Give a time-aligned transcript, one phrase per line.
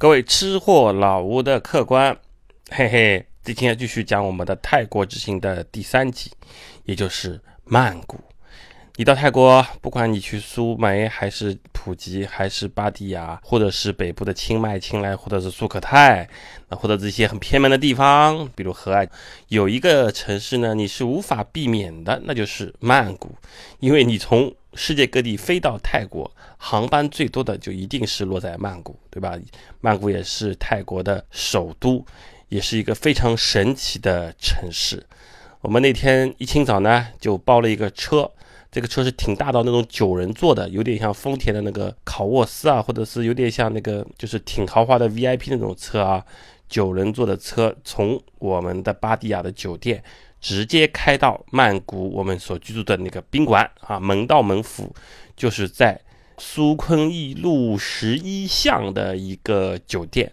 [0.00, 2.16] 各位吃货老吴的客官，
[2.70, 6.30] 嘿嘿，今天继续讲我们的泰国之行的第三集，
[6.84, 8.16] 也就是曼谷。
[8.94, 16.28] 你到泰国，不管你去苏梅，还是普吉，还是芭堤雅，或者是北部的清迈、清莱，或者是苏可泰，
[16.68, 19.08] 啊，或者这些很偏门的地方，比如河岸，
[19.48, 23.34] 有一个城市呢，你是无法避免的，那就是曼谷，
[23.80, 29.36] 因为你从世界各地飞到泰国，航班最多的就一定是落在曼谷，对吧？
[29.80, 32.06] 曼谷也是泰国的首都，
[32.48, 35.04] 也是一个非常神奇的城市。
[35.62, 38.30] 我们那天一清早呢，就包了一个车，
[38.70, 46.24] 这个车是挺大到那种九人座的，有点像丰田的那个考沃斯啊，或者是有点像那个就是挺豪华的 VIP 那种车啊，
[46.68, 50.00] 九人座的车，从我们的巴蒂亚的酒店。
[50.40, 54.94] 直接开到曼谷，我们所居住的那个宾馆啊，门到门府，
[55.36, 56.00] 就是在
[56.38, 60.30] 苏坤义路十一巷的一个酒店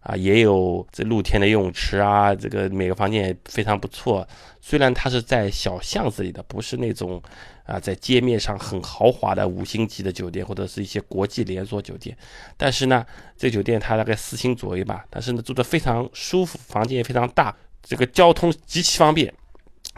[0.00, 4.26] 啊，也有这露天的游泳池啊，这个每个房间也非常不错。
[4.60, 7.20] 虽然它是在小巷子里的，不是那种
[7.64, 12.16] 啊在街面上很豪华的五星级的酒店或者是一些国际连锁酒店，
[12.56, 13.04] 但是呢，
[13.36, 19.34] 这酒店它大概四星左右吧，但是呢住得非常舒服，房间也非常大，这个交通极其方便。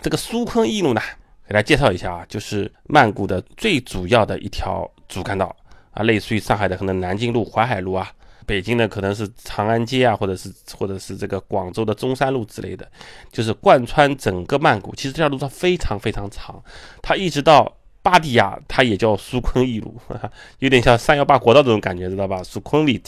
[0.02, 1.00] 这个苏坤义路呢，
[1.46, 5.54] 给大家介绍一下啊，就是曼谷的最主要的一条主干道
[5.92, 8.10] 啊，类似于上海的可能南京路、淮海路啊，
[8.46, 12.88] 北京的可能是长安街啊，或者是或者是这个广州的中山路之类的，
[13.30, 14.94] 就是贯穿整个曼谷。
[14.94, 16.62] 其实这条路上非常非常长，
[17.02, 19.94] 它一直到芭提雅，它也叫苏坤义路，
[20.60, 22.42] 有点像三幺八国道这种感觉，知道吧？
[22.42, 22.98] 苏坤里，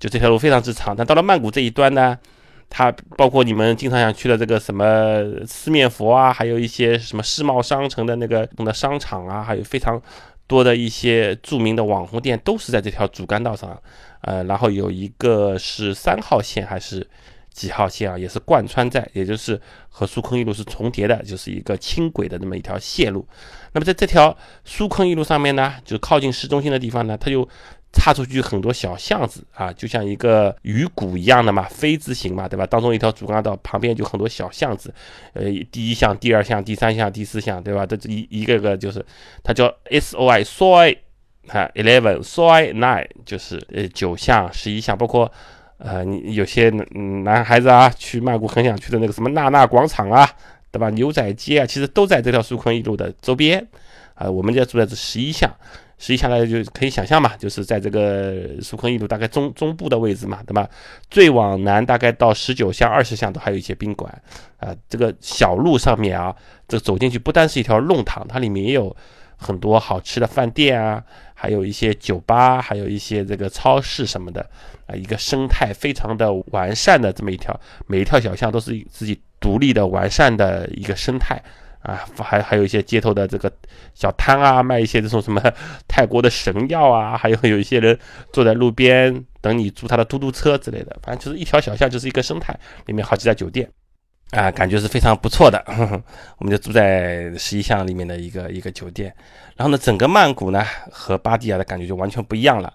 [0.00, 0.96] 就这条路非常之长。
[0.96, 2.18] 但到了曼谷这一端呢？
[2.70, 10.00] 它包括你们经常想去的这个什么四面佛啊，还有一些什么世贸商城的那个的商场啊，还有非常
[10.46, 13.80] 多的一些著名的网红店，都是在这条主干道上。
[14.20, 17.06] 呃，然后有一个是三号线还是
[17.50, 23.26] 几号线啊，也是贯穿在，也就是和苏坤一路是重叠的，就是一个轻轨的那么一条线路。
[23.72, 27.48] 那么在这条苏坤一路上面呢，就靠近市中心的地方呢，它就。
[27.90, 32.66] 插出去很多小巷子啊，就像一个鱼骨一样的嘛，飞字形嘛，对吧？
[32.66, 34.92] 当中一条主干道旁边就很多小巷子，
[35.32, 37.86] 呃，第一巷、第二巷、第三巷、第四巷，对吧？
[37.86, 39.04] 这一一个个就是，
[39.42, 40.98] 它叫 S O I Soi
[41.48, 45.32] 啊，Eleven Soi Nine，就是呃九巷、十一巷，包括
[45.78, 46.68] 呃你有些
[47.24, 50.30] 男孩子啊去曼谷很想去的那个什么娜娜广场啊，
[50.70, 50.90] 对吧？
[50.90, 53.66] 牛仔街啊，其实都在这条苏坤一路的周边
[54.14, 54.30] 啊。
[54.30, 55.50] 我们家住在这十一巷。
[55.98, 60.68] 实际下来就可以想象嘛，就是在这个苏坤一路大概中中部的位置嘛，对吧？
[61.10, 64.10] 最往南大概到十九巷、二十巷都还有一些宾馆
[64.58, 64.74] 啊。
[64.88, 66.34] 这个小路上面啊，
[66.68, 68.96] 这走进去不单是一条弄堂，它里面也有
[69.36, 71.02] 很多好吃的饭店啊，
[71.34, 74.40] 还有一些酒吧，还有一些这个超市什么的
[74.86, 74.94] 啊。
[74.94, 81.42] 一个生态非常的完善的这么一条，每一条小巷都是自己独立的完善的一个生态。
[81.88, 83.50] 啊，还还有一些街头的这个
[83.94, 85.42] 小摊啊，卖一些这种什么
[85.88, 87.98] 泰国的神药啊，还有有一些人
[88.32, 92.54] 坐在路边等你租他的嘟嘟车之类的，反正就是一条小巷就是一个生态，
[92.86, 93.68] 里面好几家酒店，
[94.30, 95.62] 啊，感觉是非常不错的。
[96.38, 99.14] 我们就住在十一巷里面的一个一个酒店，
[99.56, 102.72] 然后呢，整个曼谷呢和芭提雅的感觉就完全不一样了。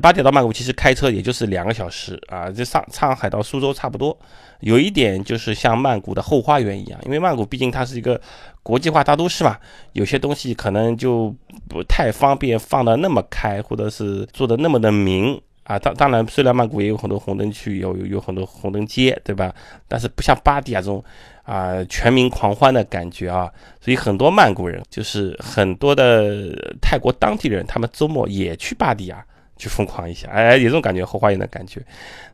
[0.00, 4.18] 芭提雅到曼谷其实开车也就是两个小时啊，就上上海到苏州差不多。
[4.60, 8.18] 有一点就是像曼谷的后花园一样，因为曼谷毕竟它是一个
[8.62, 9.58] 国际化大都市嘛，
[9.92, 11.34] 有些东西可能就
[11.68, 15.78] 不太方便放的那么开，或者是做的那么的明啊。
[15.78, 19.54] 当当然，虽然曼谷也有很多红灯区，有有有很多红灯街，对吧？
[19.88, 21.02] 但是不像芭提雅这种
[21.42, 23.50] 啊全民狂欢的感觉啊。
[23.80, 29.24] 所以很多曼谷人，就是很多的泰国当地人，他们周末也去芭提雅
[29.56, 31.82] 去疯狂一下，哎，有这种感觉，后花园的感觉。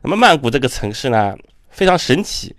[0.01, 1.35] 那么曼谷这个城市呢？
[1.73, 2.53] 非常神奇，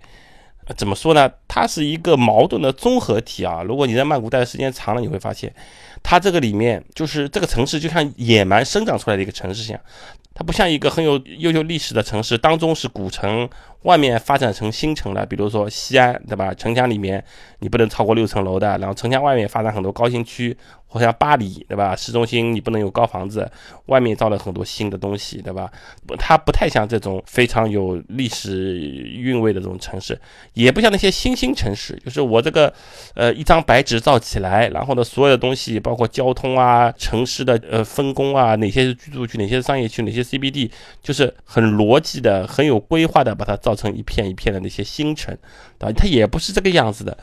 [0.75, 1.31] 怎么说呢？
[1.47, 3.61] 它是一个矛盾的综合体啊。
[3.61, 5.53] 如果你在曼谷待的时间长了，你会发现，
[6.01, 9.79] 它这个里面就是这个城市就像野蛮生长出来的一个城市一样，
[10.35, 13.47] 它不像一个很有悠久历史的城市，当中是古城，
[13.83, 15.25] 外面发展成新城了。
[15.25, 16.53] 比如说西安，对吧？
[16.53, 17.23] 城墙里面
[17.59, 20.55] 你不能超过六层楼的，然后城墙外面发展很多高新区。
[20.93, 21.95] 或像巴黎，对吧？
[21.95, 23.51] 市中心你不能有高房子，
[23.87, 25.67] 外面造了很多新的东西，对吧？
[26.19, 30.15] 它不太像这种非常有历史韵味的这种城市，
[30.53, 32.71] 也不像那些新兴城市，就是我这个，
[33.15, 40.69] 呃，一张白纸造起来，然后呢，所有的东西，包括交通啊、城市的呃分工啊，哪些是居住区，哪些是商业区，哪些 CBD，
[41.01, 45.37] 就是很逻辑的、很有规划的把它造成一片一片的那些新城，
[45.79, 45.91] 啊？
[45.91, 47.17] 它也不是这个样子的。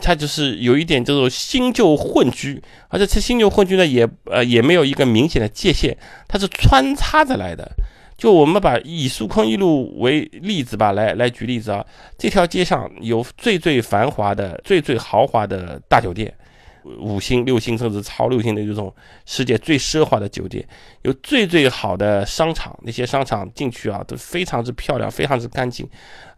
[0.00, 5.96] 它就是有一点这种新旧混居，而且这新旧混居呢，也呃也没有一个明显的界限，
[6.28, 7.68] 它是穿插着来的。
[8.16, 11.84] 就我们把以苏昆一路为例子吧，来来举例子啊，
[12.16, 16.32] 这条街上有最最繁华的、最最豪华的大酒店。
[16.84, 18.92] 五星、六星甚至超六星的这种
[19.24, 20.66] 世界最奢华的酒店，
[21.02, 25.88] 有最最好的商场，那些商场进去啊都非常之漂亮，非常之干净，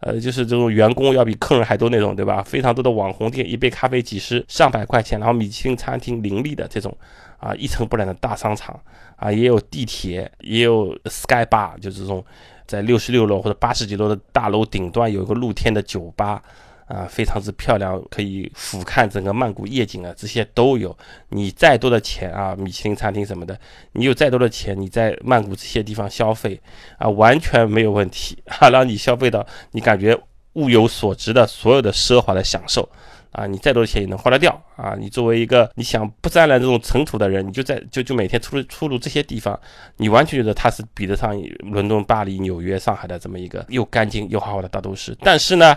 [0.01, 2.43] 呃，就是这种员工要比客人还多那种，对吧？
[2.43, 6.95] 非常多的网红店，一杯咖啡几十上百块钱，然后米其林餐厅林立的这种
[7.37, 8.79] 啊一尘不染的大商场
[9.15, 12.23] 啊，也有地铁，也有 Sky Bar，就这种
[12.67, 16.41] 在六十六楼或者八十几楼的大楼顶端有一个露天的酒吧。
[16.87, 20.95] 啊，非常之漂亮，可以俯瞰整个曼谷夜景啊，这些都有。
[21.29, 23.59] 你再多的钱啊，米其林餐厅什么的，
[23.93, 26.61] 你有再多的钱，你在曼谷这些地方消费
[26.99, 30.15] 啊，完全没有问题啊， 让你消费到你感觉
[30.53, 32.87] 物有所值的所有的奢华的享受
[33.31, 34.95] 啊，你再多的钱也能花得掉啊。
[34.95, 39.59] 你作为一个你想不沾染这种尘土的人，你就在就就每天出入出入这些地方，
[39.97, 45.17] 你完全觉得它是比得上伦敦、巴黎、纽约、上海的这么一个又干净又豪华的大都市。
[45.21, 45.75] 但是呢。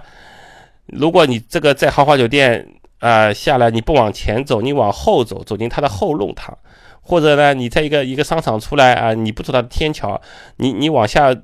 [0.89, 2.67] 如果你这个在豪华酒店
[2.99, 6.57] 啊下来，你不往前走，你往后走，走进它的后弄堂，
[7.03, 10.21] 或者呢，你在一个一个商场出来啊，你不走它的天桥，
[10.57, 11.35] 你你往下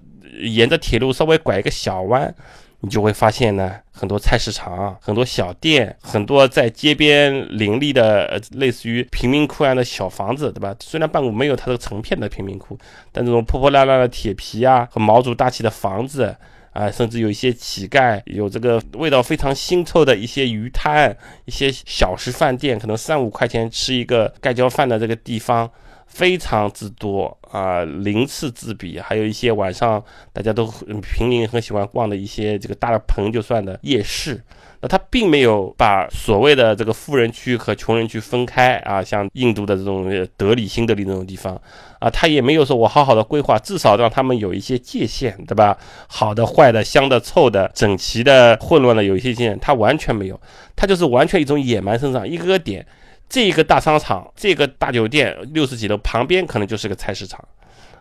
[0.41, 2.35] 沿着铁路稍微拐一个小弯，
[2.81, 10.75] 你就会发现呢，很多菜市场，很多小店，很多在街边林立的类似于贫民窟样的小房子，对吧？
[10.81, 12.79] 虽然曼谷没有它这个成片的贫民窟，
[13.13, 16.35] 但这种破破烂烂的铁皮啊和毛竹大气的房子。
[16.75, 25.71] 啊，甚至有一些乞丐，有这个味道非常腥臭的一些鱼摊，一些小食饭店，可能三五块钱吃一个盖浇饭的这个地方
[26.15, 29.01] 非常之多啊，鳞次栉比。
[29.01, 30.03] 还有一些晚上
[30.33, 30.65] 大家都
[31.03, 34.41] 平民很喜欢逛的一些这个大的棚就算的夜市。
[34.81, 40.05] 那他并没有把所谓的这个富人区和穷人区分开啊，像印度的这种
[40.37, 41.59] 德里、新德里那种地方
[41.99, 45.79] 啊，他也没有说我好好的规划，至少让他们有一些界限，对吧？
[46.07, 50.39] 好的、坏的、香的、臭的、整齐的、混乱的，有一些界限，他完全没有，
[50.77, 52.87] 他就是完全一种野蛮生长，一个个点，
[53.29, 57.43] 这个大商场、这个大酒店六十几楼旁边可能就是个菜市场。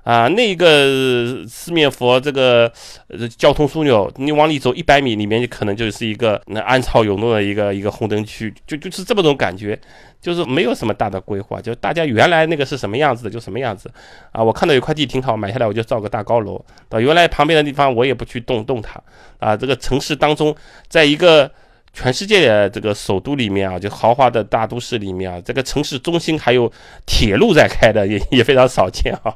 [0.04, 2.70] 啊，那个四面佛这个
[3.08, 9.80] 呃交通枢纽，你往里走一百米，里面就可能就是一个那暗潮涌动的一个一个红灯区，就就是这么种感觉，
[10.20, 13.90] 就是没有什么大的规划，就大家原来那个是什么样子的就什么样子。
[14.34, 16.58] 啊，我看到有块地挺好，买下来我就造个大高楼。
[16.90, 19.02] 啊，原来旁边的地方我也不去动动它。
[19.40, 20.54] 啊，这个城市当中，
[20.90, 21.50] 在一个。
[21.94, 26.70] 全世界这个首都里面啊，就豪华的大都市里面啊，这个城市中心还有
[27.06, 29.32] 铁路在开的，也也非常少见啊。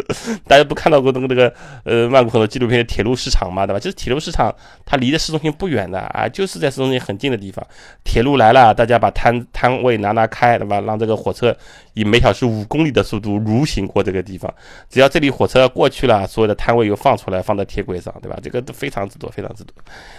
[0.48, 1.52] 大家不看到过那个那个
[1.84, 3.78] 呃曼谷很多纪录片的铁路市场嘛，对吧？
[3.78, 4.52] 就是铁路市场，
[4.86, 7.64] 它离的市中心不远的啊，就是在市中心很近的地方。
[8.02, 10.80] 铁路来了，大家把摊摊位拿拿开，对吧？
[10.80, 11.54] 让这个火车
[11.98, 14.52] 以每小时五公里的速度蠕行过这个地方。
[14.88, 18.38] 只要这里火车过去了，所有的摊位又放出来，放在铁轨上，对吧？
[18.40, 19.74] 这个都非常之多，非常之多。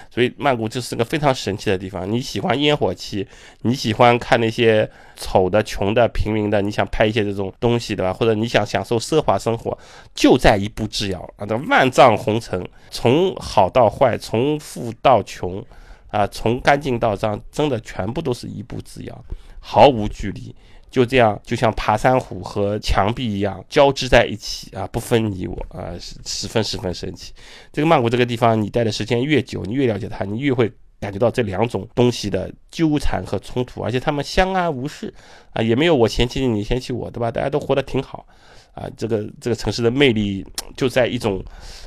[0.09, 2.09] 所以曼谷就是个非常神奇的地方。
[2.11, 3.25] 你喜欢烟火气，
[3.61, 8.11] 你喜欢看那些丑的、穷的、平民的，你想拍一些这种东西，对吧？
[8.11, 9.77] 或者你想享受奢华生活，
[10.13, 11.45] 就在一步之遥啊！
[11.45, 15.63] 这万丈红尘，从好到坏，从富到穷，
[16.09, 19.23] 啊，从干净到脏，真的全部都是一步之遥，
[19.59, 20.53] 毫无距离。
[20.89, 27.31] 就这样，就像爬山虎和墙壁一样交织在一起啊，不分你我啊，是十分十分神奇。
[27.71, 35.13] 这个曼谷这个地方，你待的时间越久，你越了解它，你越会感觉到这两种东西的纠缠和冲突，而且他们相安无事
[35.53, 37.29] 啊，也没有我嫌弃你，你嫌弃我，对吧？
[37.29, 38.25] 大家都活得挺好
[38.73, 38.89] 啊。
[38.97, 40.43] 这个这个城市的魅力
[40.75, 41.43] 就在一种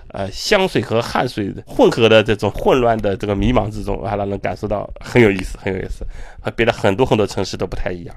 [0.08, 6.06] 呃香水和汗水混合的这种混乱的这个迷茫之中啊，让人感受到很有意思，很有意思，
[6.40, 8.14] 和别的很多很多城市都不太一样。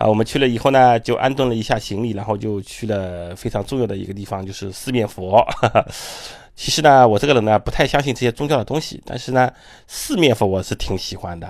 [0.00, 5.46] 啊，我们去了以后呢，就安顿了一下行李，然后就去了非常重要的一个地方，就是四面佛。
[6.56, 9.52] 其实呢，我这个人呢不太相信这些宗教的东西，但是呢，
[9.86, 11.46] 四面佛我是挺喜欢的。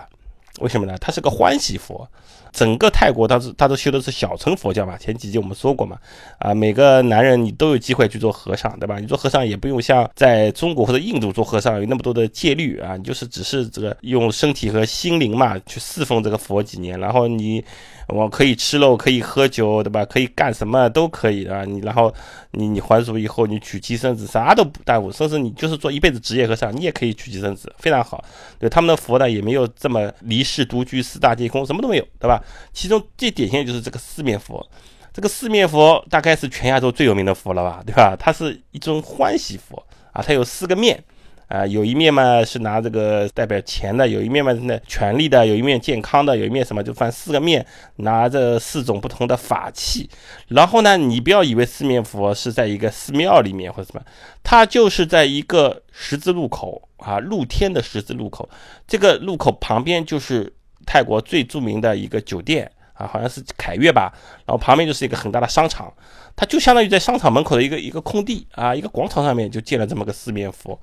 [0.58, 0.98] 为什么呢？
[1.00, 2.08] 它是个欢喜佛。
[2.52, 4.98] 整个泰国，它是它都修的是小乘佛教嘛。
[4.98, 5.96] 前几集我们说过嘛，
[6.40, 8.98] 啊，每个男人你都有机会去做和尚，对吧？
[8.98, 17.64] 你做和尚也不用像在中国或者印度做和尚有那么多的戒律啊，你就是只是这个用身体和心灵嘛去侍奉这个佛几年，然后你
[18.12, 20.04] 我可以吃肉，可以喝酒，对吧？
[20.04, 21.64] 可以干什么都可以啊。
[21.64, 22.12] 你然后
[22.52, 28.24] 你你还俗以后，你娶妻生子啥都不耽误，甚至你就是做一辈子职业和尚，你也可以娶妻生子，非常好。
[28.58, 32.42] 对他们的佛呢，也没有这么离世独居、四大皆空，什么都没有，对吧？
[32.72, 34.66] 其中最典型的就是这个四面佛，
[35.12, 38.16] 这个四面佛大概是全亚洲最有名的佛了吧，对吧？
[38.18, 41.02] 它是一尊欢喜佛啊，它有四个面
[41.50, 47.66] 啊，有一面嘛是拿这个代表钱的，有一面嘛是那权力的，有一面健康的，有一面什么就翻四个面，
[47.96, 50.08] 拿着四种不同的法器。
[50.46, 54.04] 然后呢，你不要以为四面佛是在一个寺庙里面或者什么，
[54.44, 58.48] 它就是在一个十字路口啊，露天的十字路口。
[58.86, 60.52] 这个路口旁边就是
[60.86, 64.12] 泰国最著名的一个酒店啊，好像是凯悦吧。
[64.46, 65.92] 然后旁边就是一个很大的商场，
[66.36, 70.80] 它就相当于在商场门口的一个一个空地啊，一个广场上面就建了这么个四面佛。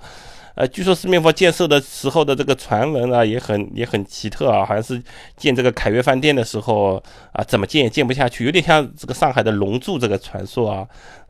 [0.58, 5.00] 呃，据说四面佛建设的时候的这个传闻啊，也很也很奇特啊，好像是
[5.36, 6.96] 建这个凯悦饭店的时候
[7.32, 10.88] 啊，怎么建也建不下去，有点像这个上海的龙柱这个传说啊。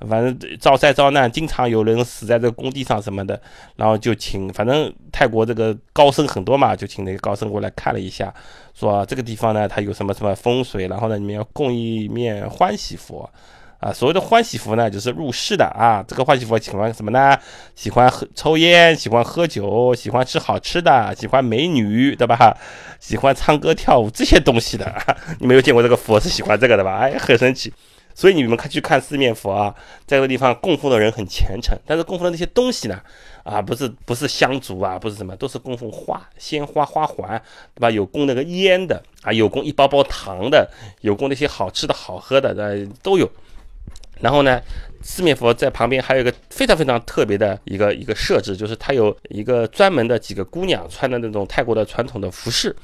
[0.07, 3.37] 反正遭灾遭难，经常有人死在这个工地上什么的，
[3.75, 8.33] 然后就请，反正泰国这个高僧很多嘛，就请那个高僧过来看了一下，
[8.73, 13.29] 说这个地方呢，它有什么什么风水，然后呢，你们要供一面欢喜佛。
[13.79, 16.03] 啊，所谓的欢喜佛呢，就是入世的啊。
[16.07, 17.37] 这个欢喜佛喜欢什么呢？
[17.75, 22.57] 喜欢喝抽烟，喜欢喝酒，喜欢吃好吃的，喜欢美女，对吧？
[22.99, 24.91] 喜欢唱歌跳舞这些东西的。
[25.39, 26.97] 你没有见过这个佛是喜欢这个的吧？
[26.97, 27.71] 哎，很神奇。
[28.15, 29.75] 所以你们看去看四面佛啊，
[30.07, 32.99] 在这个地方供奉的人很虔诚，但是供奉的那些东西呢，
[33.43, 37.39] 啊，不是不是香烛啊，不是什么，都是供奉花、鲜花、花环，
[37.75, 37.91] 对吧？
[37.91, 40.67] 有供那个烟的啊，有供一包包糖的，
[41.01, 43.29] 有供那些好吃的好喝的，呃，都有。
[44.19, 44.61] 然后呢，
[45.01, 52.75] 四面佛在旁边还有一个非常非常特别的一个一个设置，就是它有一个专门的几个姑娘穿的那种泰国的传统的服饰，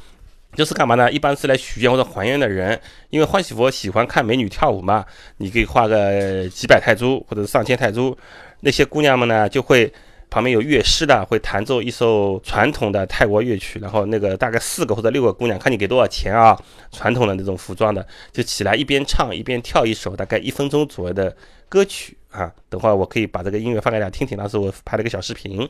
[0.56, 1.12] 就是干嘛呢？
[1.12, 5.06] 一般是来许愿或者还愿的人，因为欢喜佛喜欢看美女跳舞嘛，
[5.38, 8.18] 你可以画个几百泰铢或者上千泰铢，
[8.62, 9.92] 那些姑娘们呢就会。
[10.34, 16.60] 旁边有乐师的，会弹奏一首传统的泰国乐曲，然后那个大概四个或者六个姑娘，看你给多少钱啊，
[16.92, 21.38] 传统的那种服装的，就起来一边唱一边跳一首大概一分钟左右的
[21.70, 22.52] 歌曲啊。
[22.68, 25.70] 等会儿我可以把这个音乐放给大家听听，当时我拍了个小视频。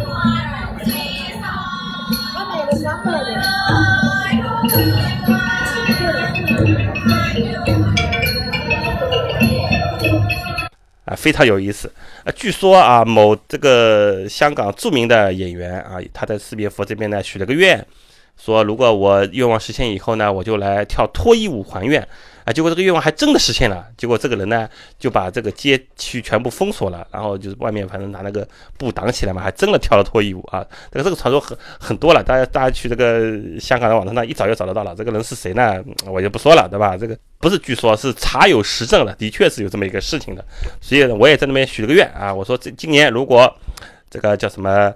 [11.06, 11.90] 啊，非常有意思。
[12.24, 17.82] 啊，据说啊，某这个香港著名的演员啊，他在四面佛这边呢许了个愿，
[18.36, 22.06] 说如果我愿望实现以后呢，我就来跳脱衣舞还愿。
[22.46, 23.84] 啊，结果这个愿望还真的实现了。
[23.96, 24.68] 结果这个人呢，
[25.00, 28.46] 就把这个街区全部封锁了，然后就是外面反正拿那个
[28.78, 30.64] 布挡起来嘛，还真的跳了脱衣舞啊。
[30.92, 34.94] 这个这个传说很很多了，大家大家去这个香港的网站上一找就找得到了。
[34.94, 35.82] 这个人是谁呢？
[36.06, 36.96] 我就不说了，对吧？
[36.96, 40.44] 这个不是据说，是查有实证的，的确是有这么一个事情的。
[40.80, 43.52] 所以我也在那边许了个愿啊，我说这今年如果。
[44.16, 44.90] 这个叫什么？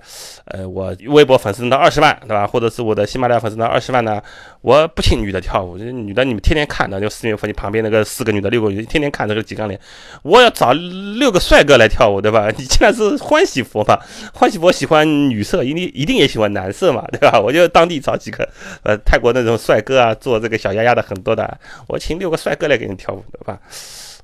[0.47, 2.47] 呃，我微博粉丝到二十万，对吧？
[2.47, 4.19] 或者是我的喜马拉雅粉丝到二十万呢？
[4.63, 9.79] 我不请女的跳舞，女的你们天天看的，就四面佛你旁边那个四个女的六个女的，天天看这个几张脸。
[10.23, 12.49] 我要找六个帅哥来跳舞，对吧？
[12.57, 13.99] 你既然是欢喜佛嘛，
[14.33, 17.39] 欢喜佛喜欢女色，一定一定也喜欢男色嘛，对吧？
[17.39, 18.49] 我就当地找几个
[18.85, 23.59] 呃泰国那种帅哥啊，做这个小丫丫的很多的，我请六个帅哥来给你跳舞，对吧？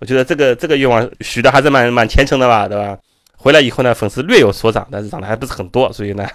[0.01, 2.99] 我觉得这个这个愿望许的还是蛮蛮虔诚的吧，对吧？
[3.37, 6.25] 回来以后呢，粉丝略有所涨，但是涨得还不是很多，所以呢，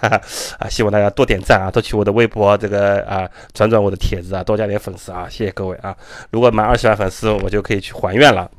[0.58, 5.94] 啊，希望大家多点赞啊，多去我的微博这个啊转转我的帖子啊，多加点粉丝啊，谢谢各位啊！
[6.30, 8.50] 如果满二十万粉丝，我就可以去还愿了。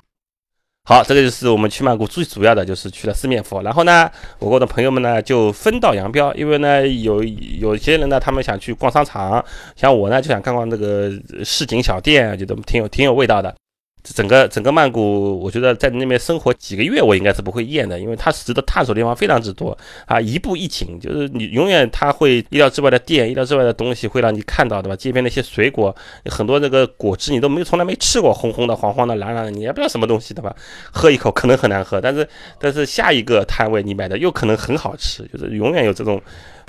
[0.85, 9.43] 好，这个就是我们去曼谷最主要的就是去了四面佛，然后呢，我跟我的朋友们呢就分道扬镳，因为呢有有些人呢他们想去逛商场，
[9.77, 11.09] 像我呢就想看逛这个
[11.45, 13.55] 市井小店，觉得挺有挺有味道的。
[14.03, 20.19] 整个整个曼谷，我觉得在那边生活几个月，我应该是不会厌的，因为它值得探索的地方非常之多啊！
[20.19, 24.95] 一步一景，就是你永远它会意料之外的店，意料之外的东西会让你看到，对吧？
[24.95, 25.95] 街边那些水果，
[26.25, 30.53] 很多那个果汁你都没从来没吃过，红红的、黄黄的、蓝蓝的，你也不知道什么东西，对吧？
[30.91, 32.27] 喝一口可能很难喝，但是
[32.59, 36.21] 但是下一个摊位你买的又可能很好吃，就是永远有这种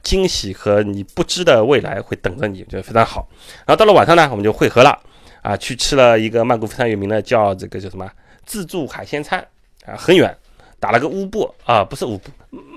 [0.05, 3.27] 惊喜和你不知的未来会等着你，就非常好。
[3.67, 4.97] 然后到了晚上呢，我们就汇合了。
[5.45, 8.11] 啊，去吃了一个曼谷非常有名的叫这个叫什么
[8.47, 9.47] 自助海鲜餐
[9.85, 10.35] 啊，很远，
[10.81, 12.31] 打了个乌布啊，不是乌布，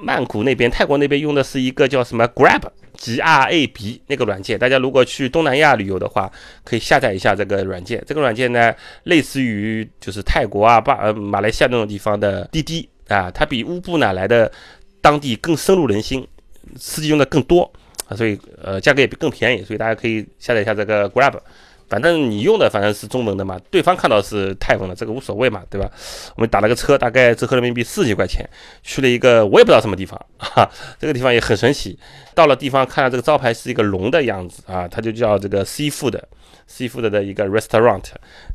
[0.04, 6.30] 曼谷那边泰国那边用的是一个叫什么 Grab，G R A B 那个软件，大家如果去东南亚旅游的话，
[6.66, 8.04] 可以下载一下这个软件。
[8.06, 14.52] 这个软件呢，类似于就是泰国啊、巴呃马来西亚那种地方的滴滴啊，它比乌布呢来的
[15.00, 16.28] 当地更深入人心，
[16.76, 17.72] 司机用的更多
[18.10, 21.40] 啊，所以呃价格也更便宜，所以大家可以下载一下这个 Grab。
[21.90, 25.90] 反正你用的反正是中文的嘛，对方看到是泰文的，这个无所谓嘛，对吧？
[26.36, 28.48] 我们打了个车，大概折合人民币四十几块钱，
[28.84, 31.98] 去了一个我也不知道什么地方， 哈，这个地方也很神奇。
[32.36, 38.04] 到了地方，看到这个招牌是一个龙的样子啊，它就叫这个 seafood，seafood 的一个 restaurant，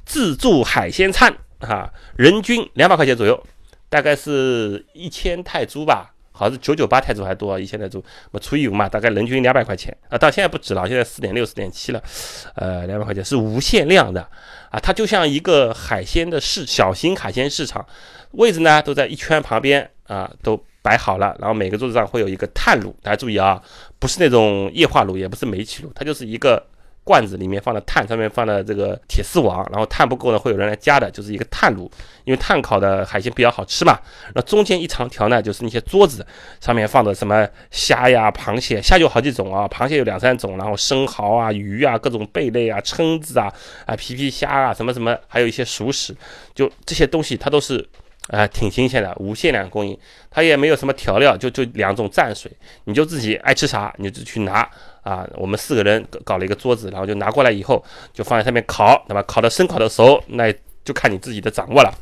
[0.04, 3.42] 自助海鲜餐哈，人均两百块钱左右，
[3.88, 6.14] 大概是一千泰铢吧。
[6.42, 10.18] 好像是九九八泰铢还多，一千泰铢，我除以五嘛，大概人均两百块钱啊。
[10.18, 12.02] 到现在不止了，现在四点六、四点七了，
[12.56, 14.20] 呃，两百块钱是无限量的
[14.70, 14.80] 啊。
[14.80, 17.86] 它就像一个海鲜的市，小型海鲜市场，
[18.32, 21.36] 位置呢都在一圈旁边啊，都摆好了。
[21.38, 23.62] 然后每个桌子上会有一个炭炉，大家注意啊，
[24.00, 26.66] 不是那种液化炉，也不是煤气炉，它就是一个。
[27.04, 31.90] 罐子里面放的炭，上面放的这个铁丝网，然后炭不够呢，会有人来加的，就是一个炭炉，
[32.24, 33.98] 因为炭烤的海鲜比较好吃嘛。
[34.34, 36.24] 那中间一长条呢，就是那些桌子，
[36.60, 43.52] 上面放的什么虾呀、螃蟹，虾有好几种啊，螃蟹有两三种，然后生蚝啊、鱼啊、各种贝类啊、蛏子啊、
[43.86, 46.14] 啊皮皮虾啊，什么什么，还有一些熟食，
[46.54, 47.88] 就这些东西它都是。
[48.28, 49.98] 啊，挺新鲜的，无限量供应，
[50.30, 52.50] 它也没有什么调料，就就两种蘸水，
[52.84, 54.68] 你就自己爱吃啥你就去拿
[55.02, 55.28] 啊。
[55.34, 59.22] 我们四个人搞了一个桌子，然后就拿过来以后就放在上面烤，对吧？
[59.24, 61.92] 烤的生，烤的熟，那就看你自己的掌握了。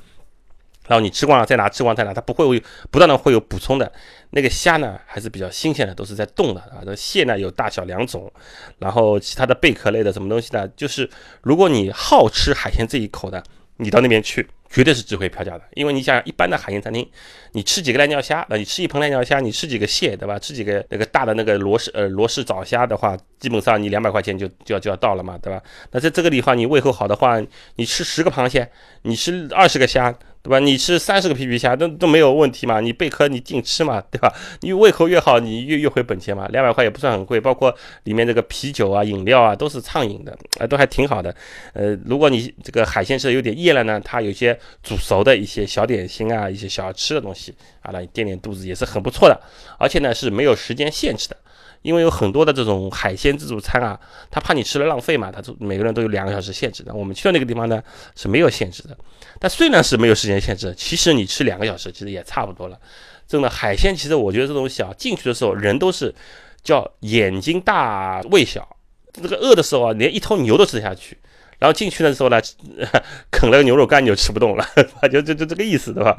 [0.87, 3.91] 然后你吃光了再拿，吃光再拿，它不会不断的会有补充的。
[4.31, 6.83] 那个虾呢还是比较新鲜的，都是在冻的啊。
[6.85, 8.31] 这蟹呢有大小两种，
[8.79, 11.09] 然后其他的贝壳类的什么东西呢，就是
[11.43, 13.43] 如果你好吃海鲜这一口的，
[13.79, 14.47] 你到那边去。
[14.71, 17.05] 绝对是值回票价的，因为你想一般的海鲜餐厅，
[17.53, 20.39] 你吃几个濑尿虾，那你吃一盆濑尿虾，你吃几个蟹，对吧？
[20.39, 25.61] 吃几个那个大的那个罗氏呃罗氏早虾的话，基本上你两百块钱就就要就要到了嘛，对吧？
[25.91, 27.43] 那在这个地方你胃口好的话，
[27.75, 28.71] 你吃十个螃蟹，
[29.03, 30.17] 你吃二十个虾。
[30.43, 30.59] 对吧？
[30.59, 32.81] 你吃三十个皮皮虾都都没有问题嘛？
[32.81, 34.03] 你贝壳你净吃嘛？
[34.11, 34.33] 对吧？
[34.63, 36.49] 你胃口越好，你越越回本钱嘛。
[36.49, 41.35] 两百块也不算很贵，包括里面这个啤酒啊、饮料啊都是畅饮的，啊，都还挺好的。
[41.75, 49.39] 呃，如果你这个海鲜吃的有点厌了呢，它有些煮熟的一些小点心啊、一些小吃的东西啊，来垫垫肚子也是很不错的。
[49.79, 51.37] 而且呢是没有时间限制的。
[51.83, 53.99] 因为有很多的这种海鲜自助餐啊，
[54.31, 56.93] 他怕你吃了浪费嘛，他就每个人都有两个小时限制的。
[56.95, 57.83] 我们去的那个地方呢
[58.15, 58.97] 是没有限制的，
[59.39, 62.79] 但虽然是没有时间限制，其实你吃两个小时其实也差不多了。
[63.27, 66.15] 真的海鲜，其实我觉得这东西啊，进去的时候人都是
[66.63, 68.69] 叫眼睛大胃小，
[69.13, 71.17] 这个饿的时候啊，连一头牛都吃得下去。
[71.61, 72.41] 然后进去的时候呢，
[73.31, 74.67] 啃了个牛肉干就吃不动了，
[75.13, 76.17] 就就就这个意思，对吧？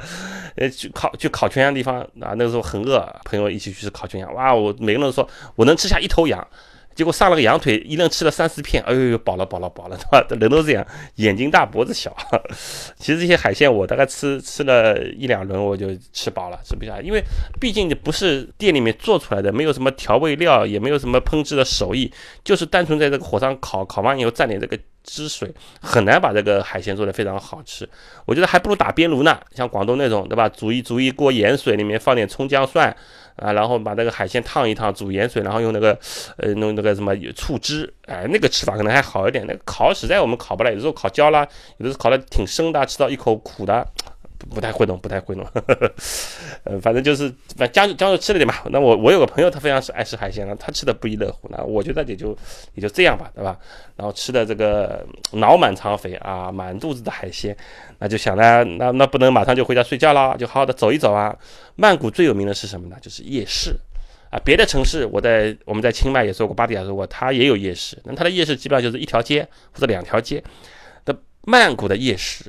[0.56, 6.48] 呃，去烤去烤全羊的地方啊，那个时候很饿，朋友一起去吃烤全羊，哇，我每个人都说我能吃下一头羊。
[6.94, 10.28] 结果上了个羊腿，一人吃了三四片，哎呦，饱了饱了饱了， 对吧？
[10.38, 12.14] 人都这样，眼睛大脖子小。
[12.98, 17.24] 其实这些海鲜我大概吃吃了一两轮，我就吃饱了，吃不下，因为
[17.62, 22.12] 毕竟不是店里面做出来的，没有什么调味料，也没有什么烹制的手艺，
[22.44, 27.88] 就是单纯在这个火上烤，烤完以后蘸点这个汁水，很难把这个海鲜做的非常好吃。
[28.26, 30.48] 我觉得还不如打边炉呢，像广东那种，对吧？
[30.50, 32.96] 煮一煮一锅盐水，里面放点葱姜蒜。
[33.38, 35.98] 啊，然后把那个海鲜烫一烫，煮盐水，然后用那个，
[36.38, 39.44] 呃，弄那个什么醋汁，哎，那个吃法可能还好一点。
[39.48, 43.88] 那个烤实在我们烤不来，有时候烤焦了，有的是烤的挺生的，吃到一口苦的。
[44.50, 45.46] 不太会弄，不太会弄，
[46.64, 48.64] 呃，反正就是，反正江江浙吃了点吧。
[48.72, 51.48] 那我我有个朋友，他非常是爱吃海鲜了，他吃的不亦乐乎。
[51.50, 52.38] 那我觉得也就
[52.74, 53.58] 也就这样吧，对吧？
[53.96, 57.56] 然后吃的这个脑满肠肥啊，满肚子的海鲜，
[58.00, 61.36] 那就想呢，那那不能马上就回家睡觉了，就好好的走一走啊。
[61.76, 62.98] 曼谷最有名的是什么呢？
[63.02, 63.76] 就是夜市
[64.30, 64.40] 啊。
[64.44, 70.44] 别的城市，我在我们在清迈也说过，芭提雅说过，它也有夜市，那它的夜市基本上就是一条街或者两条街。
[71.06, 72.46] 那曼谷的夜市。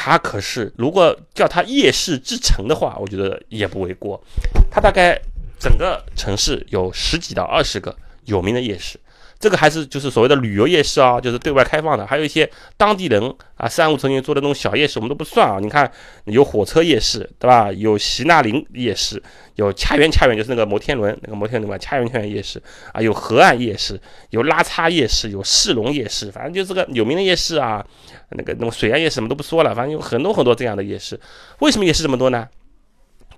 [0.00, 4.22] 它可是，如果叫它夜市之城的话，我觉得也不为过。
[4.70, 5.20] 它大概
[5.58, 8.96] 整个城市有十几到二十个有名的夜市。
[9.40, 13.22] 这个还是就是所谓的旅游夜市啊，就是对外开放的，还有一些当地人
[13.54, 15.58] 啊三五成群做的那种小夜市，我们都不算啊。
[15.60, 15.88] 你看
[16.24, 17.70] 有火车夜市，对吧？
[17.70, 19.22] 有席纳林夜市，
[19.54, 22.60] 有恰园恰园就是那个摩天轮那个摩天轮嘛，恰园恰园夜市
[22.92, 27.86] 啊，有河岸夜市，有拉差夜市，有市龙夜市，反正就这个有名的夜市啊，
[28.30, 31.18] 那个那种水岸夜市什么都不说了，反正有很多很多这样的夜市。
[31.60, 32.48] 为什么夜市这么多呢？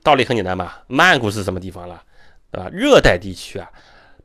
[0.02, 2.02] 道理很简单嘛，曼谷是什么地方了，
[2.50, 2.70] 对吧？
[2.72, 3.68] 热带地区啊。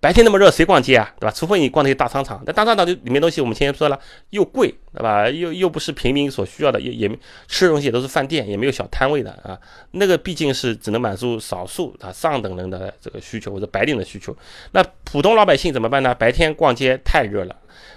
[0.05, 1.33] 白天那么热，谁逛街啊，对吧？
[1.35, 5.27] 除非你逛那些大商场，那大商场就里面东西，我们前面说了，又贵，对吧？
[5.27, 7.09] 又又不是平民所需要的，也也
[7.47, 9.57] 吃的东西也都是饭店，也没有小摊位的啊。
[9.93, 14.37] 那个毕竟是只能满足少数啊上等人的这个需求或者白领的需求。
[14.73, 16.13] 那普通老百姓怎么办呢？
[16.13, 17.55] 白天逛街太热了，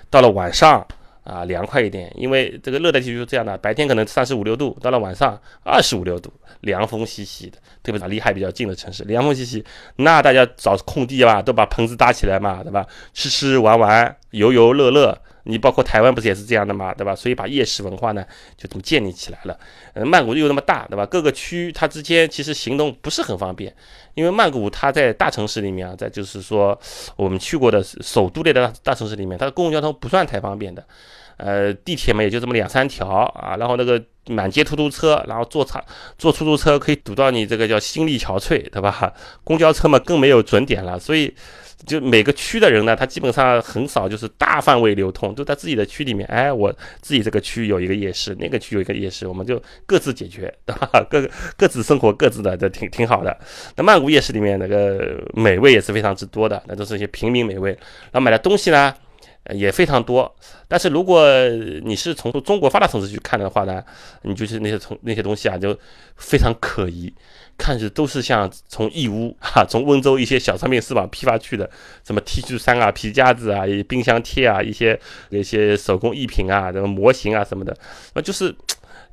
[0.09, 0.87] 到了晚上。
[1.29, 9.62] 啊，凉快一点，因为这个热带地区是这样的，白天可能三十五六度，到了晚上二十五六度，凉风习习的，特别是离海比较近的城市，凉风习习，
[9.97, 12.87] 那大家找空地吧，都把棚子搭起来嘛，对吧？
[13.12, 15.17] 吃吃玩玩，游游乐乐。
[15.44, 17.14] 你包括台湾不是也是这样的嘛，对吧？
[17.14, 18.24] 所以把夜市文化呢
[18.57, 19.59] 就这么建立起来了。
[19.94, 21.07] 呃，曼谷又那么大，对吧？
[21.07, 23.74] 各个区它之间其实行动不是很方便，
[24.14, 26.79] 因为曼谷它在大城市里面啊，在就是说
[27.16, 30.85] 我们去过的首都类的大城市里面，它的公共交通不算太方便的。
[31.38, 35.81] 呃，地铁嘛也就这么两三条啊，然后那个满街出租车，然后坐车
[36.18, 39.12] 坐出租车可以堵到你这个叫心力憔悴，对吧？
[39.44, 41.35] 公交车嘛更没有准点了，所以。
[41.87, 46.27] 就每个区的人呢，他基本上很少就是大范围流通，都在自己的区里面。
[46.29, 50.88] 哎，我自己这个区有一个夜市，那个区有一个夜市，我们就各自解决， 对吧？
[51.09, 53.37] 各各自生活各自的，这挺挺好的。
[53.77, 57.71] 那曼谷夜市里面那个美味也是非常之多的，那都是一些平民美味。
[58.11, 58.95] 然后买的东西呢？
[59.50, 60.34] 也非常多，
[60.66, 61.26] 但是如果
[61.82, 63.82] 你是从中国发达城市去看的话呢，
[64.22, 65.76] 你就是那些从那些东西啊，就
[66.16, 67.12] 非常可疑，
[67.56, 71.68] 看着都是像从义乌哈，从温州一些小商品市场批发去的，
[72.04, 74.98] 什么 T 恤衫啊、皮夹子啊、冰箱贴啊、一些
[75.30, 77.76] 那些手工艺品啊、什么模型啊什么的，
[78.14, 78.54] 那就是。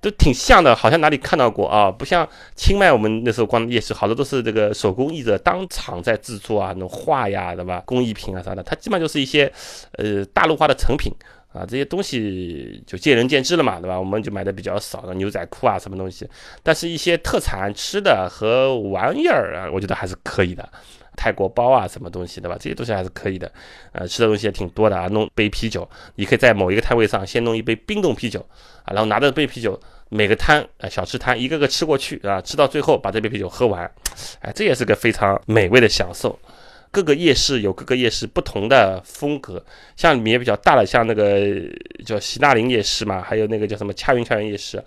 [0.06, 1.90] 都挺像的，好像哪里看到过啊？
[1.90, 7.82] 不像清迈，我们那时候逛夜市，好多都是这个手工艺者当场在制作啊，那画呀，对吧？
[7.88, 9.52] 工艺品啊啥的，它基本上就是一些
[9.94, 11.12] 呃大陆化的成品
[11.52, 14.00] 啊，这些东西就见仁见智了嘛，对吧？
[14.00, 16.30] 我们就买的比较少的牛仔裤啊，什么东西。
[16.62, 20.70] 但是一些特产吃的和玩意儿啊，我觉得还是可以的。
[21.18, 22.58] 泰国包啊，什么东西，对吧？
[22.60, 23.52] 这些东西还是可以的。
[23.94, 25.08] 呃，吃的东西也挺多的啊。
[25.08, 28.46] 弄杯啤酒，你可以在某一个摊位上先弄一杯冰冻啤酒
[28.84, 29.80] 啊，然后拿着杯啤酒。
[30.10, 33.90] 每个摊啊，小吃摊一个个吃过去啊，吃到最后把这杯啤酒喝完，
[34.40, 36.38] 哎，这也是个非常美味的享受。
[36.92, 39.62] 各个夜市有各个夜市不同的风格，
[39.98, 41.42] 像里面比较大的，像那个
[42.06, 44.82] 叫西纳林夜市嘛，还有那个叫什么恰云恰云夜市，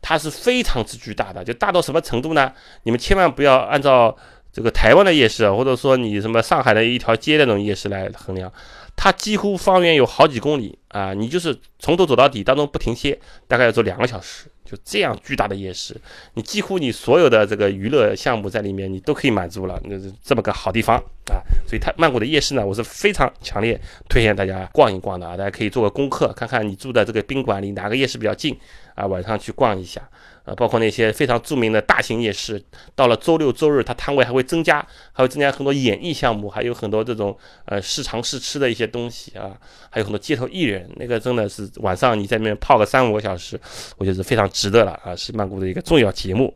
[0.00, 2.52] 它是非常之巨大的，就大到什么程度呢？
[2.84, 4.16] 你们千万不要按照
[4.52, 8.52] 这个台湾的夜市，或者说你什么上海的一条街那种夜市来衡量。
[9.00, 14.50] 它几乎方圆有好几公里啊，你就是从头走到底当中不停歇，大概要走两个小时。
[14.64, 15.98] 就这样巨大的夜市，
[16.34, 19.80] 你几乎你所有的这个娱乐项目在里面，你都可以满足了。
[19.84, 20.98] 那这么个好地方
[21.30, 23.80] 啊，所以它曼谷的夜市呢，我是非常强烈
[24.10, 25.38] 推荐大家逛一逛的啊。
[25.38, 28.54] 大家可以做个功课，看看你住的这个宾馆离哪个夜市比较近
[28.94, 30.02] 啊，晚上去逛一下。
[30.48, 32.62] 呃，包括那些非常著名的大型夜市，
[32.94, 34.78] 到了周六周日，它摊位还会增加，
[35.12, 39.52] 还会增加很多演艺项目，还有很多这种呃试尝试吃的一些东西啊，
[39.90, 43.60] 还有很多街头艺人，那个真的是晚上你在那边泡个三五个小时，
[43.98, 46.54] 我觉得是非常值得了啊，是曼谷的一个重要节目。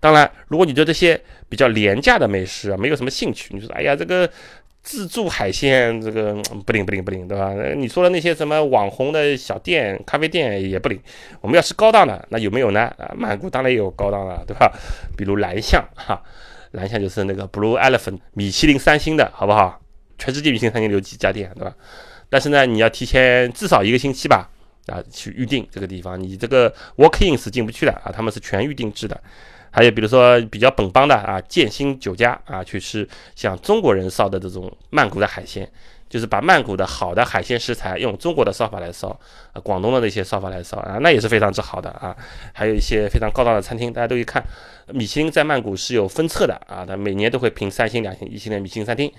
[0.00, 4.26] 当然，如果你对这些比较廉价的美食啊没有什么兴趣，你说哎呀这个。
[4.84, 6.34] 自助海鲜这个
[6.66, 7.54] 不灵不灵不灵，对吧？
[7.74, 11.00] 你说的那些什么网红的小店、咖啡店也不灵。
[11.40, 12.82] 我们要吃高档的，那有没有呢？
[12.98, 14.70] 啊，曼谷当然也有高档的，对吧？
[15.16, 16.22] 比如蓝象哈，
[16.72, 19.80] 蓝象就是那个 Blue Elephant 米其林三星的，好不好？
[20.18, 21.74] 全世界米其林三星有几家店，对吧？
[22.28, 24.50] 但是呢，你要提前至少一个星期吧，
[24.88, 29.18] 啊，去预定这个地方，你这个 Walk in 是进不去的啊，他们是全预定制的。
[29.74, 35.68] 还有比如说比较本帮的啊，建新酒家啊，去吃像中国人烧的这种曼谷的海鲜，
[36.08, 39.08] 就是把曼谷的好的海鲜食材用中国的烧法来烧，
[39.52, 42.16] 啊，广东的那些烧法来烧啊，那也是非常之好的啊。
[42.52, 44.40] 还有一些非常高档的餐厅，大家都可以看，
[44.92, 49.12] 米其林在曼谷是有分册的啊，它每年都会评三星、两星、一星的米其林餐厅。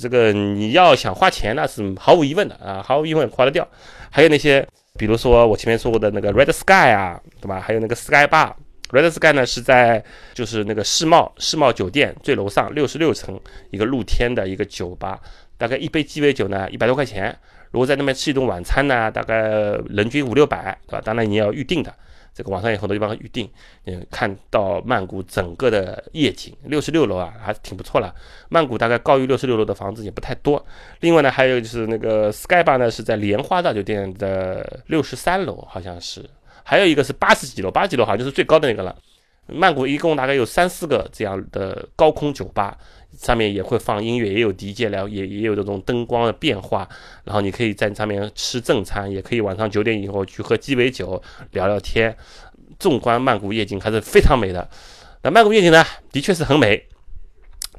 [0.00, 3.68] 这个你要想花钱，那是毫无疑问的啊，毫无疑问花得掉。
[4.08, 7.60] 还有那些，比如说我前面说过的那个 Red Sky 啊，对吧？
[7.60, 8.54] 还有那个 Sky Bar。
[8.90, 10.02] Red Sky 呢是在
[10.34, 15.20] 就是那个世贸世贸酒店最楼上六十六层一个露天的一个酒吧，
[15.56, 17.36] 大概一杯鸡尾酒呢一百多块钱。
[17.70, 19.48] 如果在那边吃一顿晚餐呢，大概
[19.90, 21.00] 人均五六百，对吧？
[21.04, 21.94] 当然你要预定的，
[22.34, 23.48] 这个网上有很多地方预定。
[23.86, 28.12] 嗯，看到曼谷整个的夜景，六十六楼啊，还是挺不错了。
[28.48, 30.66] 曼谷大概高于六十六楼的房子也不太多。
[30.98, 36.28] 另外呢，还有就是那个 Sky Bar 呢是在莲花大酒店的六十三楼，好像是。
[36.64, 38.96] 还有一个是八十几楼，八十几楼好像就是最高的那个了。
[39.46, 42.78] 曼谷一共大概有三四个这样的高空酒吧，
[43.18, 46.88] 上面也会放音乐，也有 DJ 聊，也也有这种灯光的变化。
[47.24, 51.20] 然后你可以在上面吃正餐，也可以晚上九点以后去喝鸡尾酒
[51.50, 52.16] 聊聊天。
[52.78, 54.68] 纵观曼谷夜景还是非常美的。
[55.22, 56.86] 那曼谷夜景呢，的确是很美，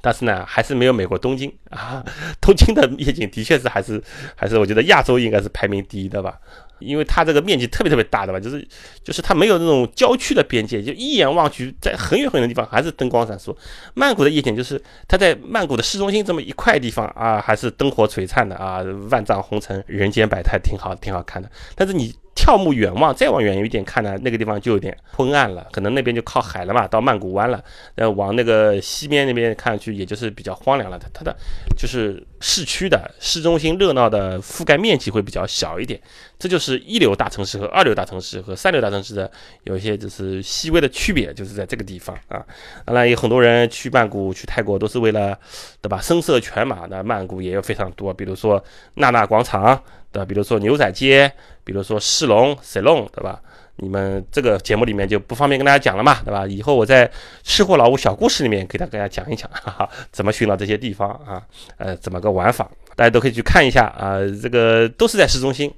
[0.02, 2.04] 但是呢，还是没有美国东京啊。
[2.41, 4.04] 东京的夜景的确是还是
[4.36, 6.38] 还是我觉得亚洲应该是排名第一的吧。
[6.82, 8.67] 因为它这个面积特别特别大的吧，就是
[9.04, 13.56] 就是它没有那种郊区的边界，就一眼望去，在很远很远的地方还是灯光闪烁。
[13.94, 21.50] 曼谷的夜景就是它在曼谷的市中心这么一块地方啊，还是灯火璀璨的啊，万丈红尘，人间百态，挺好，挺好看的。
[21.76, 22.13] 但是你。
[22.41, 27.63] 眺目远望，再往远一点看呢，那个地方就有点昏暗了，可能那边就靠海了嘛，到曼谷湾了。
[27.93, 30.97] 呃，往那个西边那边看去，也就是比较荒凉了。
[30.97, 31.36] 它它的
[31.77, 36.01] 就是市区的市中心热闹的覆盖面积会比较小一点，
[36.39, 39.30] 这就是一流大城市和二流大城市和三流大城市的
[39.65, 42.43] 有一些就是细微的区别，就是在这个地方啊。
[42.86, 45.38] 当然，有很多人去曼谷、去泰国都是为了，
[45.80, 46.01] 对吧？
[46.01, 48.63] 声色犬马那曼谷也有非常多，比如说
[48.95, 50.26] 娜娜广场，对吧？
[50.26, 51.32] 比如说牛仔街，
[51.63, 53.41] 比如说世龙 （Salon），对吧？
[53.78, 56.45] 你们这个节目里面就不方便跟大家讲了嘛，对吧？
[56.45, 57.10] 以后我在
[57.41, 61.41] 吃货老吴小故事里面给大家讲一讲，哈哈，怎么寻找这些地方啊？
[61.78, 62.69] 呃，怎么个玩法？
[62.95, 64.19] 大家都可以去看一下啊。
[64.41, 65.74] 这个都是在市中心。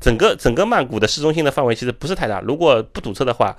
[0.00, 3.56] 整个整个曼谷的市中心的范围其实不是太大，如果不堵车的话，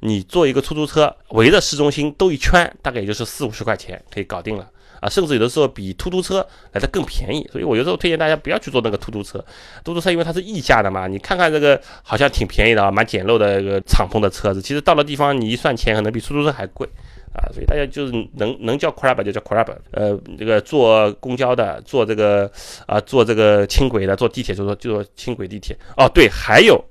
[0.00, 4.68] 你坐一个出租车围着市中心兜一圈，大概也就是四五十块钱可以搞定了
[5.08, 7.48] 甚至有的时候比出租车来的更便宜。
[7.52, 9.44] 所以我有时候推荐大家不要去坐那个出租车，
[9.84, 16.88] 出租车因为它是溢价的嘛，你看看这个好像挺便宜的啊，蛮简陋的一个敞篷的车子，其实到了地方你一算钱，可能比出租车还贵。
[17.36, 22.50] 啊，所以大家就是能能叫 crab 就叫 crab，呃，这个坐公交的，坐这个
[22.86, 25.76] 啊，坐这个轻轨的，坐地铁就说就说轻轨地铁。
[25.98, 26.82] 哦，对，还有，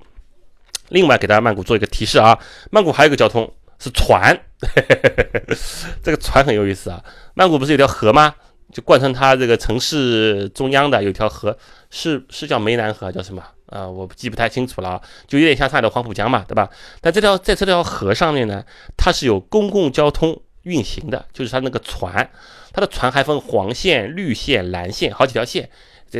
[0.90, 2.38] 另外给大家曼谷做一个提示啊，
[2.70, 4.38] 曼谷还有一个交通是船，
[6.02, 7.02] 这个船很有意思啊。
[7.34, 8.34] 曼谷不是有条河吗？
[8.72, 11.56] 就贯穿它这个城市中央的有条河，
[11.88, 13.42] 是是叫湄南河，叫什么？
[13.66, 16.68] 啊，我记不太清楚了，就有点像上海的黄浦江嘛，对吧？
[17.00, 18.64] 但这条在这条河上面呢，
[18.96, 22.28] 它是有公共交通运行的，就是它那个船，
[22.72, 25.70] 它的船还分黄线、绿线、蓝线，好几条线。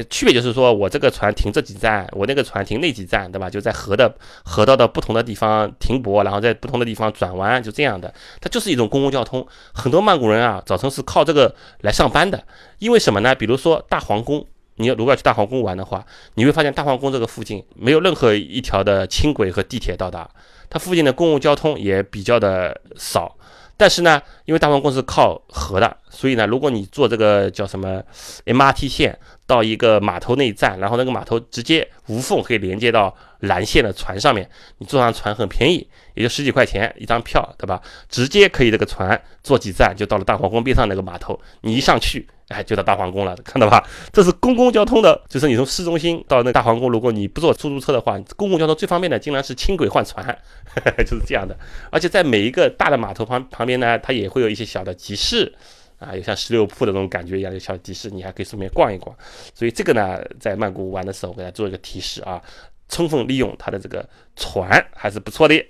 [0.04, 3.50] 区别就是说我这个船停这几站，我那个船停那几站，对吧？
[3.50, 8.12] 就在河的河道的不同的地方停泊，然后在不同的地方转弯，就这样的。
[8.40, 9.46] 它就是一种公共交通。
[9.72, 12.42] 很多曼谷人啊，早晨是靠这个来上班的，
[12.78, 13.35] 因为什么呢？
[13.35, 14.46] 比如说大皇宫。
[14.78, 16.04] 你要如果要去大皇宫玩的话，
[16.35, 20.28] 你会发现大皇宫这个附近没有任何一条的轻轨和地铁到达，
[20.68, 23.35] 它附近的公共交通也比较的少。
[23.77, 28.03] 但是呢，因为大皇宫是靠河的，所以呢，如果你坐这个叫什么
[28.47, 37.81] MRT 线到一个码头那站，然后那个码头直接无缝可以连接到蓝线的船上面，你坐上船很便宜，也就十几块钱一张票，对吧？
[38.09, 42.27] 直接可以这个船坐几站就到了大皇宫边上那个码头，你一上去。
[42.48, 43.85] 哎，就到大皇宫了，看到吧？
[44.12, 50.24] 这是公共交通的，就是你从市中心到那大皇宫，如果你不坐出租车的话，公共交通最方便的竟然是轻轨换船，
[51.04, 51.59] 就是这样的。
[51.90, 55.52] 而且在每一个大的码头旁旁边呢，它也会有一些小的集市，
[55.98, 59.12] 啊，有像石榴铺的那种感觉一样的小集市，你还可以顺便逛一逛。
[59.52, 62.40] 所以这个呢，在曼谷玩的时候，我给大家做一个提示啊，
[62.88, 65.66] 充分利用它的这个船还是不错的。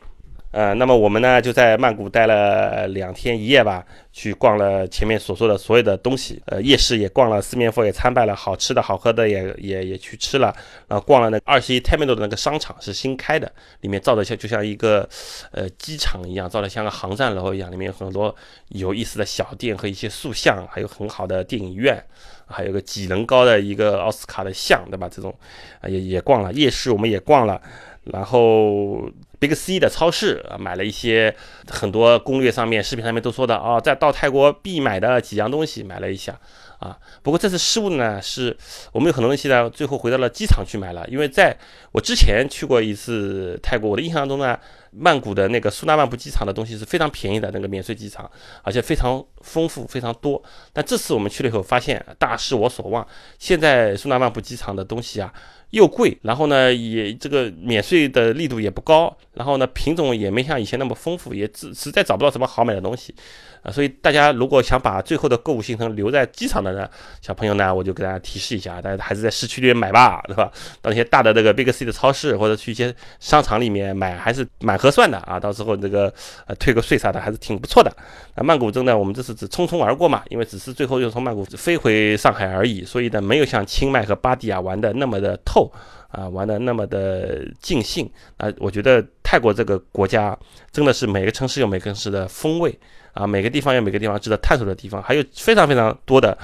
[0.56, 10.56] 呃，那么我们呢就在曼谷待了两天一夜吧，去逛了前面所说的所有的东西，呃，夜市也逛了，四面佛也参拜了，好吃的好喝的也也也去吃了，
[10.88, 15.06] 然后逛了那二十一 terminal 的那个商场是新开的，里面造的像就像一个
[15.50, 18.34] 呃机场一样，造的像个航站楼一样，里面有很多
[18.68, 22.02] 有意思的小店和一些塑像，还有很好的电影院，
[22.46, 25.06] 还有个几人高的一个奥斯卡的像，对吧？
[25.06, 25.34] 这种
[25.86, 27.60] 也也逛了夜市，我们也逛了，
[28.04, 29.02] 然后。
[29.38, 31.34] Big C 的超市，买了一些
[31.68, 36.38] 很多攻略上面、视频上面都说的啊，在到泰国必买的几样东西，买了一下
[36.78, 36.96] 啊。
[37.22, 38.56] 不过这次失误呢，是
[38.92, 41.56] 我们有很多东西呢，最后回到了机场去买了，因为在
[41.92, 44.58] 我之前去过一次泰国，我的印象中呢，
[44.90, 48.30] 曼谷的那个苏纳曼布机场的东西是非常便宜的，那个免税机场，
[48.62, 50.42] 而且非常丰富、非常多。
[50.72, 53.06] 但这次我们去了以后，发现大失我所望，
[53.38, 55.32] 现在苏纳曼布机场的东西啊。
[55.70, 63.14] 又贵，然后呢，也这个免税的力度也不高，然后呢，品种也没像以前那么丰富，也实实在找不到什么好买的东西。
[63.62, 66.88] 啊所以大家如果想把最后的购物行程留在机场的呢，
[67.20, 70.48] 小朋友呢，我就给大家提示一下，大家还是在市区里面买吧，对吧？
[70.80, 75.40] 到那些大的这个 Big C 的超市或者去一些商场里面买，还是蛮合算的啊。
[75.40, 76.12] 到时候这个
[76.46, 77.92] 呃退个税啥的，还是挺不错的。
[78.36, 85.72] 那曼谷真的，我们这次只匆匆而过嘛，因为只是最后又从曼谷飞回上海而已，所以呢，没有像清迈和巴迪亚玩的那么的透后
[86.08, 88.52] 啊，玩的那么的尽兴啊。
[88.58, 90.38] 我觉得泰国这个国家
[90.70, 92.78] 真的是每个城市有每个城市的风味。
[93.16, 96.36] 啊，每个地方有每个地方值得探索的地方，还有非常非常多的，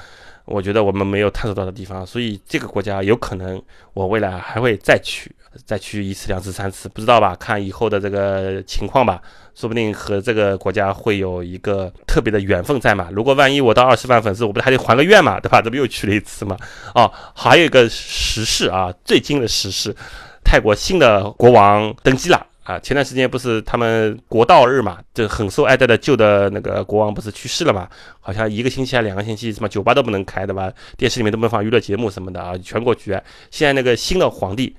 [0.45, 3.61] 我觉得我们没有探索到的地方，所以这个国家有可能
[3.93, 5.31] 我未来还会再去，
[5.65, 7.35] 再去一次、两次、三次，不知道吧？
[7.35, 9.21] 看以后的这个情况吧，
[9.55, 13.07] 说不定和这个国家会有一个特别的缘分在嘛。
[13.11, 15.61] 如果万一我到二十万粉丝，我不是还得还个愿嘛，对吧？
[15.61, 16.57] 这不又去了一次嘛？
[16.93, 19.95] 哦，还有一个时事啊，最近的时事，
[20.43, 22.47] 泰国新的国王登基了。
[22.63, 27.89] 啊，前段时间不是他们国道日嘛，就很受爱戴的旧的那个国王不是去世了嘛？
[28.21, 30.71] 好像一个星期还两个星期，什么酒吧都不能开对吧？
[30.97, 33.21] 电视里面都不能放娱乐节目什么的啊，全国绝。
[33.51, 34.73] 现在那个新的皇帝，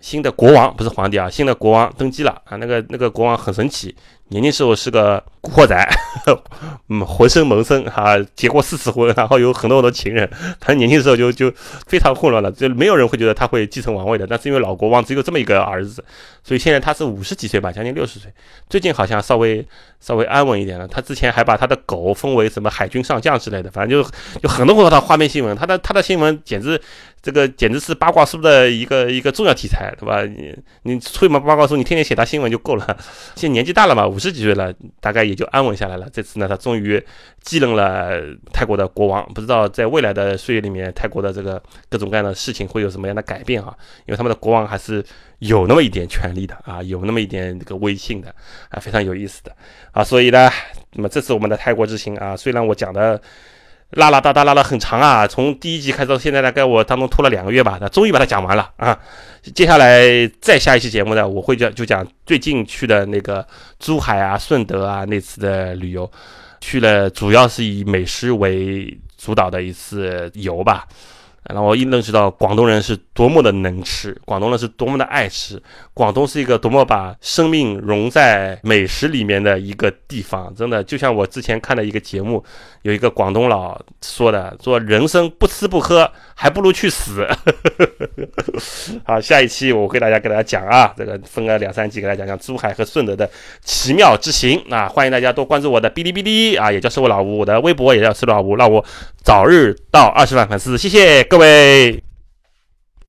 [0.00, 3.94] 新的国王不是皇帝啊，新的国王登基了啊，那个那个国王很神奇，
[4.28, 5.88] 年轻时候是个古惑仔，
[6.88, 10.28] 嗯，浑身萌生哈，结过四次婚，然后有很多很多情人。
[10.60, 11.50] 他年轻的时候就就
[11.86, 14.26] 非常混乱了，就没有人会觉得他会继承王位的。
[14.26, 16.04] 但是因为老国王只有这么一个儿子，
[16.44, 18.30] 所以现在他是五十几岁吧，将近六十岁。
[18.68, 19.66] 最近好像稍微
[20.00, 20.86] 稍微安稳一点了。
[20.86, 24.08] 他之前还把他的狗封为什么海军上将之类的，反正就
[24.42, 25.56] 有很多很多的画面新闻。
[25.56, 26.80] 他的他的新闻简直。
[27.22, 30.24] 这个简直是八卦书的一个一个重要题材，对吧？
[30.24, 32.96] 你你出一本八卦书，你天天写他新闻就够了。
[33.36, 34.72] 现在年纪大了嘛，五十几岁了，
[35.02, 36.06] 大概也就安稳下来了。
[36.12, 37.02] 这次呢，他终于
[37.40, 38.20] 继任了
[38.52, 39.26] 泰国的国王。
[39.32, 43.74] 不知道在未来的岁月里面，泰国的这个各种各样的事情会有什么样的改变啊？
[44.06, 45.02] 因为他们的国王还是
[45.38, 48.34] 有那么一点权力的啊，有那么一点这个威信的
[48.68, 49.56] 啊，非常有意思的
[49.92, 50.04] 啊。
[50.04, 50.50] 所以呢，
[50.94, 53.20] 那么这次我们的泰国之行啊，虽然我讲的。
[53.92, 58.96] 拉拉哒哒拉了很长啊，从第一集开始到现在大概我当中拖了两个月吧，那终于把它讲完了啊。
[59.54, 60.04] 接下来
[60.40, 63.44] 再下一期节目呢，我会讲就讲最近去的那个
[63.78, 66.10] 珠海啊、顺德啊那次的旅游，
[66.60, 70.86] 去了主要是以美食为主导的一次游吧。
[71.48, 75.60] 然后我一认识到广东人是多么的能吃，广东人是多么的爱吃，
[75.92, 80.54] 广东是一个多么把生命融在美食里面的一个地方。
[80.54, 82.44] 真的，就像我之前看的一个节目，
[82.82, 87.26] 有一个广东佬说的：“说人生不吃不喝，还不如去死。
[89.04, 93.28] ”好，下一期我给大家给大家讲啊，这个分个两三集给大家讲讲珠海和顺德的
[93.64, 94.86] 奇妙之行啊！
[94.88, 98.84] 欢迎大家多关注我的哔哩哔哩啊，也叫吃我老吴，我的微博也叫吃老吴，让我
[99.22, 101.39] 早日到二十万粉丝，谢谢各位。
[101.40, 102.09] 各位。